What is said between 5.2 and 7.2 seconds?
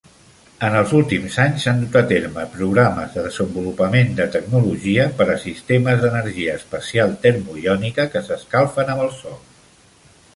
a sistemes d'energia espacial